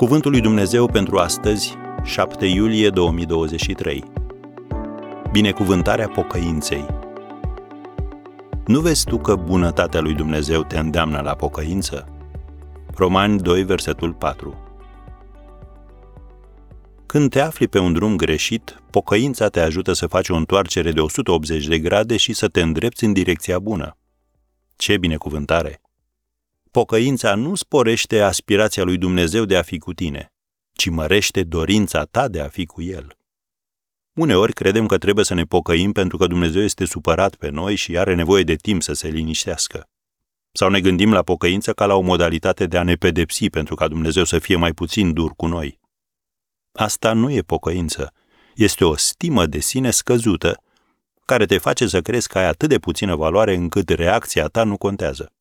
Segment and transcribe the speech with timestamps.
[0.00, 4.04] Cuvântul lui Dumnezeu pentru astăzi, 7 iulie 2023.
[5.32, 6.86] Binecuvântarea pocăinței.
[8.66, 12.08] Nu vezi tu că bunătatea lui Dumnezeu te îndeamnă la pocăință?
[12.94, 14.54] Romani 2, versetul 4.
[17.06, 21.00] Când te afli pe un drum greșit, pocăința te ajută să faci o întoarcere de
[21.00, 23.96] 180 de grade și să te îndrepți în direcția bună.
[24.76, 25.80] Ce binecuvântare!
[26.70, 30.32] Pocăința nu sporește aspirația lui Dumnezeu de a fi cu tine,
[30.72, 33.16] ci mărește dorința ta de a fi cu El.
[34.12, 37.98] Uneori credem că trebuie să ne pocăim pentru că Dumnezeu este supărat pe noi și
[37.98, 39.88] are nevoie de timp să se liniștească.
[40.52, 43.88] Sau ne gândim la pocăință ca la o modalitate de a ne pedepsi pentru ca
[43.88, 45.80] Dumnezeu să fie mai puțin dur cu noi.
[46.72, 48.12] Asta nu e pocăință,
[48.54, 50.62] este o stimă de sine scăzută
[51.24, 54.76] care te face să crezi că ai atât de puțină valoare încât reacția ta nu
[54.76, 55.32] contează.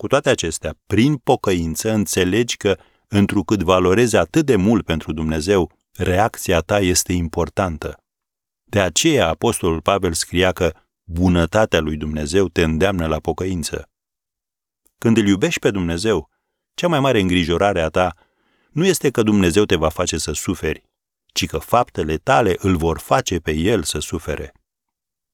[0.00, 6.60] Cu toate acestea, prin pocăință înțelegi că, întrucât valorezi atât de mult pentru Dumnezeu, reacția
[6.60, 8.02] ta este importantă.
[8.64, 10.72] De aceea Apostolul Pavel scria că
[11.04, 13.88] bunătatea lui Dumnezeu te îndeamnă la pocăință.
[14.98, 16.30] Când îl iubești pe Dumnezeu,
[16.74, 18.14] cea mai mare îngrijorare a ta
[18.70, 20.84] nu este că Dumnezeu te va face să suferi,
[21.32, 24.52] ci că faptele tale îl vor face pe el să sufere.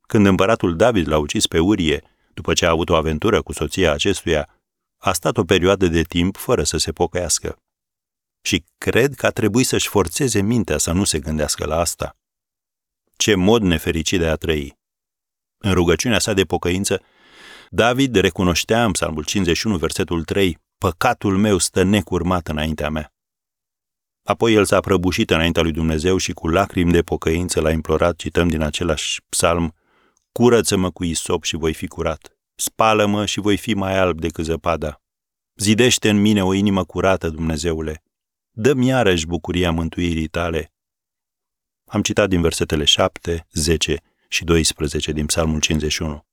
[0.00, 3.92] Când împăratul David l-a ucis pe Urie, după ce a avut o aventură cu soția
[3.92, 4.48] acestuia,
[4.98, 7.56] a stat o perioadă de timp fără să se pocăiască.
[8.42, 12.16] Și cred că a trebuit să-și forțeze mintea să nu se gândească la asta.
[13.16, 14.78] Ce mod nefericit de a trăi!
[15.58, 17.02] În rugăciunea sa de pocăință,
[17.70, 23.12] David recunoștea în Psalmul 51, versetul 3, Păcatul meu stă necurmat înaintea mea.
[24.24, 28.48] Apoi el s-a prăbușit înaintea lui Dumnezeu și cu lacrimi de pocăință l-a implorat, cităm
[28.48, 29.74] din același psalm,
[30.32, 32.38] Curăță-mă cu isop și voi fi curat.
[32.54, 35.02] Spală-mă și voi fi mai alb decât zăpada.
[35.54, 38.02] Zidește în mine o inimă curată, Dumnezeule.
[38.50, 40.72] Dă-mi iarăși bucuria mântuirii tale.
[41.84, 46.26] Am citat din versetele 7, 10 și 12 din Psalmul 51.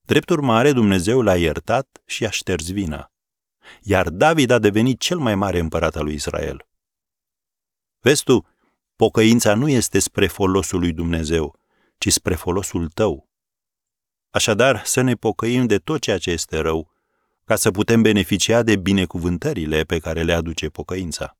[0.00, 3.12] Drept urmare, Dumnezeu l-a iertat și a șters vina.
[3.82, 6.66] Iar David a devenit cel mai mare împărat al lui Israel.
[8.00, 8.46] Vezi tu,
[8.96, 11.58] pocăința nu este spre folosul lui Dumnezeu,
[11.98, 13.28] ci spre folosul tău.
[14.30, 16.92] Așadar, să ne pocăim de tot ceea ce este rău,
[17.44, 21.36] ca să putem beneficia de binecuvântările pe care le aduce pocăința.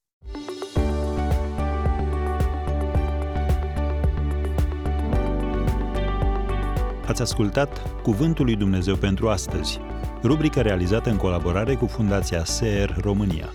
[7.07, 9.81] Ați ascultat Cuvântul lui Dumnezeu pentru astăzi,
[10.23, 13.53] rubrica realizată în colaborare cu Fundația SER România.